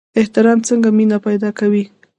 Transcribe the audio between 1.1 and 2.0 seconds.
پیدا کوي؟